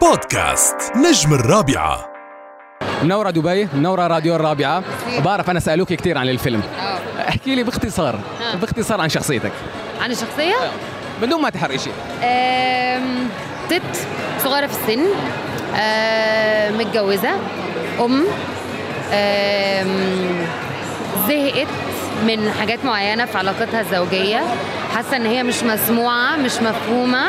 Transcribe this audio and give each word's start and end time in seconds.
بودكاست 0.00 0.76
نجم 0.96 1.34
الرابعة. 1.34 2.12
منورة 3.02 3.30
دبي 3.30 3.68
منورة 3.74 4.06
راديو 4.06 4.36
الرابعة. 4.36 4.82
بعرف 5.24 5.50
أنا 5.50 5.60
سألوك 5.60 5.92
كثير 5.92 6.18
عن 6.18 6.28
الفيلم. 6.28 6.62
آه. 6.80 7.28
احكي 7.28 7.54
لي 7.54 7.62
باختصار 7.62 8.20
ها. 8.40 8.56
باختصار 8.56 9.00
عن 9.00 9.08
شخصيتك. 9.08 9.52
عن 10.02 10.10
الشخصية؟ 10.10 10.54
من 11.22 11.28
دون 11.28 11.42
ما 11.42 11.50
تحرق 11.50 11.76
شيء. 11.76 11.92
ست 13.66 14.06
صغيرة 14.44 14.66
في 14.66 14.72
السن 14.72 15.04
متجوزة 16.78 17.30
أم 18.00 18.24
زهقت 21.28 21.68
من 22.26 22.52
حاجات 22.60 22.84
معينة 22.84 23.24
في 23.24 23.38
علاقتها 23.38 23.80
الزوجية. 23.80 24.42
حاسة 24.94 25.16
إن 25.16 25.26
هي 25.26 25.42
مش 25.42 25.62
مسموعة 25.62 26.36
مش 26.36 26.52
مفهومة. 26.56 27.24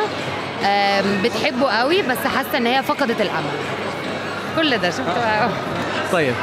بتحبه 1.24 1.70
قوي 1.70 2.02
بس 2.02 2.18
حاسة 2.18 2.58
إن 2.58 2.68
هي 2.68 2.84
فقدت 2.84 3.22
الأمل. 3.22 3.52
كل 4.56 4.78
ده 4.78 4.90
شفت 4.90 5.02
بقى؟ 5.02 5.50
طيب 6.12 6.34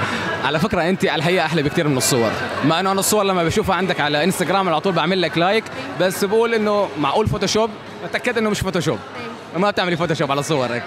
على 0.44 0.58
فكرة 0.58 0.82
أنت 0.88 1.06
على 1.06 1.18
الحقيقة 1.18 1.46
أحلى 1.46 1.62
بكثير 1.62 1.88
من 1.88 1.96
الصور. 1.96 2.30
مع 2.64 2.80
إنه 2.80 2.92
أنا 2.92 3.00
الصور 3.00 3.24
لما 3.24 3.44
بشوفها 3.44 3.74
عندك 3.74 4.00
على 4.00 4.24
إنستغرام 4.24 4.68
على 4.68 4.80
طول 4.80 4.92
بعمل 4.92 5.22
لك 5.22 5.38
like 5.38 5.64
بس 6.00 6.24
بقول 6.24 6.54
إنه 6.54 6.88
معقول 6.98 7.26
فوتوشوب؟ 7.26 7.70
بتأكد 8.04 8.38
إنه 8.38 8.50
مش 8.50 8.60
فوتوشوب؟ 8.60 8.98
ما 9.56 9.70
بتعملي 9.70 9.96
فوتوشوب 9.96 10.30
على 10.30 10.42
صورك. 10.42 10.82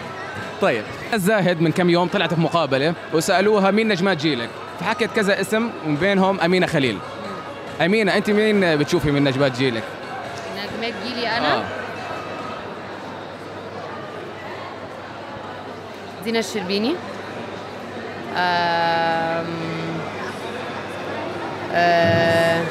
طيب 0.62 0.84
الزاهد 1.14 1.62
من 1.62 1.72
كم 1.72 1.90
يوم 1.90 2.08
طلعت 2.08 2.34
في 2.34 2.42
مقابلة 2.42 2.94
وسألوها 3.14 3.72
مين 3.72 3.88
نجمات 3.88 4.18
جيلك؟ 4.18 4.50
فحكت 4.80 5.09
كذا 5.16 5.42
اسم 5.42 5.70
ومن 5.86 5.96
بينهم 5.96 6.40
أمينة 6.40 6.68
خليل. 6.68 6.98
أمينة 7.82 8.18
أنت 8.18 8.30
مين 8.30 8.78
بتشوفي 8.78 9.12
من 9.12 9.23
نجمات 9.23 9.58
جيلك؟ 9.58 9.84
نجمات 10.58 10.94
جيلي 11.08 11.28
أنا؟ 11.38 11.56
آه. 11.56 11.64
دينا 16.23 16.40
الشربيني. 16.40 16.96
آم، 18.38 19.45
آه، 21.73 22.62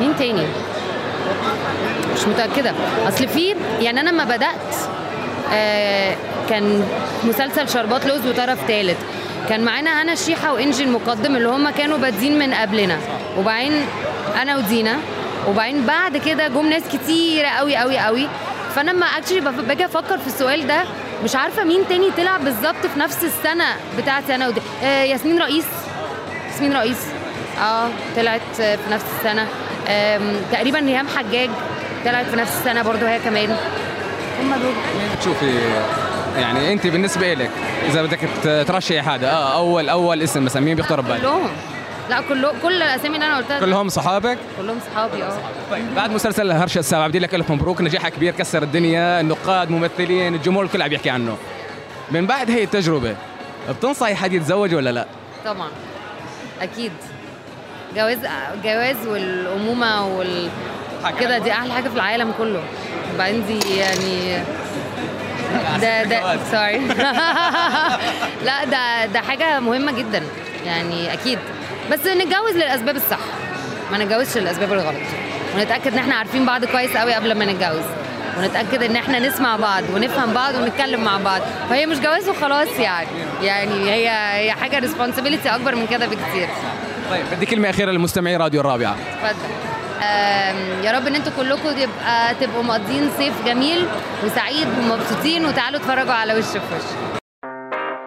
مين 0.00 0.16
تاني؟ 0.18 0.46
مش 2.14 2.26
متأكدة. 2.28 2.72
أصل 3.08 3.28
في 3.28 3.54
يعني 3.80 4.00
أنا 4.00 4.10
لما 4.10 4.24
بدأت 4.24 4.74
آه، 5.54 6.14
كان 6.48 6.84
مسلسل 7.24 7.68
شربات 7.68 8.06
لوز 8.06 8.26
وطرف 8.26 8.58
ثالث 8.68 8.98
كان 9.48 9.64
معانا 9.64 10.02
هنا 10.02 10.12
الشيحة 10.12 10.52
وإنجي 10.52 10.84
المقدم 10.84 11.36
اللي 11.36 11.48
هم 11.48 11.70
كانوا 11.70 11.98
بادين 11.98 12.38
من 12.38 12.54
قبلنا. 12.54 12.98
وبعدين 13.38 13.72
أنا 14.42 14.56
ودينا. 14.56 14.96
وبعدين 15.48 15.86
بعد 15.86 16.16
كده 16.16 16.48
جم 16.48 16.66
ناس 16.66 16.82
كتيرة 16.92 17.48
قوي 17.48 17.76
قوي 17.76 17.98
قوي. 17.98 18.28
فأنا 18.74 18.90
لما 18.90 19.06
اكشلي 19.06 19.40
باجي 19.40 19.84
أفكر 19.84 20.18
في 20.18 20.26
السؤال 20.26 20.66
ده 20.66 20.84
مش 21.24 21.36
عارفة 21.36 21.64
مين 21.64 21.88
تاني 21.88 22.10
طلع 22.16 22.36
بالظبط 22.36 22.86
في 22.94 22.98
نفس 22.98 23.24
السنة 23.24 23.64
بتاعتي 23.98 24.34
أنا 24.34 24.48
ودي 24.48 24.60
آه 24.82 25.02
ياسمين 25.02 25.38
رئيس. 25.42 25.64
ياسمين 26.52 26.72
رئيس. 26.76 26.98
آه 27.60 27.88
طلعت 28.16 28.40
في 28.56 28.78
نفس 28.90 29.04
السنة. 29.18 29.46
آم، 29.88 30.36
تقريبا 30.52 30.78
ريهام 30.78 31.08
حجاج 31.08 31.50
طلعت 32.04 32.26
في 32.26 32.36
نفس 32.36 32.52
السنة 32.58 32.82
برضو 32.82 33.06
هي 33.06 33.18
كمان. 33.18 33.56
هم 34.42 34.54
دول. 34.54 34.72
بتشوفي 35.16 35.58
يعني 36.38 36.72
أنت 36.72 36.86
بالنسبة 36.86 37.34
لك 37.34 37.50
إذا 37.88 38.02
بدك 38.02 38.18
ترشحي 38.68 39.02
حدا 39.02 39.30
آه 39.30 39.56
اول 39.56 39.88
أول 39.88 40.22
اسم 40.22 40.44
مثلا 40.44 40.62
مين 40.62 40.74
بيخطر 40.76 41.00
ببالك؟ 41.00 41.20
كلهم. 41.20 41.48
لا 42.10 42.20
كله 42.28 42.52
كل 42.62 42.82
الاسامي 42.82 43.14
اللي 43.14 43.26
أنا 43.26 43.36
قلتها 43.36 43.60
كلهم 43.60 43.88
صحابك؟ 43.88 44.38
كلهم 44.58 44.78
صحابي 44.92 45.24
آه. 45.24 45.38
طيب 45.70 45.94
بعد 45.94 46.10
مسلسل 46.10 46.50
هرشة 46.52 46.78
السابع 46.78 47.06
بدي 47.06 47.18
لك 47.18 47.34
الف 47.34 47.50
مبروك 47.50 47.80
نجاح 47.80 48.08
كبير 48.08 48.32
كسر 48.34 48.62
الدنيا 48.62 49.20
النقاد 49.20 49.70
ممثلين 49.70 50.34
الجمهور 50.34 50.64
الكل 50.64 50.82
عم 50.82 50.92
يحكي 50.92 51.10
عنه. 51.10 51.36
من 52.10 52.26
بعد 52.26 52.50
هي 52.50 52.62
التجربة 52.64 53.16
بتنصحي 53.68 54.14
حد 54.14 54.32
يتزوج 54.32 54.74
ولا 54.74 54.90
لا؟ 54.90 55.06
طبعا. 55.44 55.68
أكيد. 56.62 56.92
جواز 57.96 58.18
جواز 58.64 59.06
والأمومة 59.06 60.06
وال 60.06 60.48
كده 61.20 61.38
دي 61.38 61.52
أحلى 61.52 61.72
حاجة 61.72 61.88
في 61.88 61.94
العالم 61.94 62.32
كله. 62.38 62.62
وبعدين 63.14 63.46
دي 63.46 63.76
يعني 63.76 64.42
ده 65.82 66.02
ده 66.04 66.38
sorry 66.50 66.78
لا 68.46 68.64
ده 68.64 69.06
ده 69.06 69.20
حاجة 69.20 69.60
مهمة 69.60 69.92
جدا. 69.92 70.22
يعني 70.66 71.12
أكيد. 71.12 71.38
بس 71.92 72.06
نتجوز 72.06 72.52
للأسباب 72.54 72.96
الصح. 72.96 73.18
ما 73.92 73.98
نتجوزش 73.98 74.38
للأسباب 74.38 74.72
الغلط. 74.72 74.96
ونتأكد 75.56 75.92
إن 75.92 75.98
إحنا 75.98 76.14
عارفين 76.14 76.46
بعض 76.46 76.64
كويس 76.64 76.96
قوي 76.96 77.14
قبل 77.14 77.38
ما 77.38 77.44
نتجوز. 77.44 77.84
ونتأكد 78.38 78.82
إن 78.82 78.96
إحنا 78.96 79.18
نسمع 79.18 79.56
بعض 79.56 79.82
ونفهم 79.94 80.34
بعض 80.34 80.54
ونتكلم 80.54 81.04
مع 81.04 81.18
بعض. 81.18 81.40
فهي 81.70 81.86
مش 81.86 81.98
جواز 81.98 82.28
وخلاص 82.28 82.68
يعني. 82.78 83.08
يعني 83.42 83.90
هي 83.90 84.08
هي 84.08 84.52
حاجة 84.52 84.78
responsibility 84.78 85.48
أكبر 85.48 85.74
من 85.74 85.86
كده 85.86 86.06
بكتير. 86.06 86.48
طيب 87.10 87.24
بدي 87.32 87.46
كلمة 87.46 87.70
أخيرة 87.70 87.90
للمستمعي 87.90 88.36
راديو 88.36 88.60
الرابعة. 88.60 88.96
اتفضل. 89.22 89.48
يا 90.84 90.92
رب 90.92 91.06
إن 91.06 91.14
أنتوا 91.14 91.32
كلكم 91.36 91.68
يبقى 91.68 92.34
تبقوا 92.40 92.62
مقضيين 92.62 93.10
صيف 93.18 93.34
جميل 93.46 93.86
وسعيد 94.24 94.68
ومبسوطين 94.78 95.46
وتعالوا 95.46 95.80
اتفرجوا 95.80 96.12
على 96.12 96.34
وش 96.34 96.44
في 96.44 96.58
وش. 96.58 97.10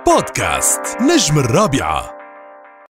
بودكاست 0.07 0.97
نجم 1.01 1.39
الرابعة. 1.39 2.19